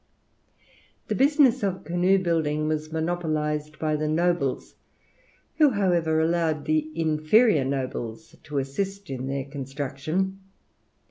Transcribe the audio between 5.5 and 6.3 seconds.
who, however,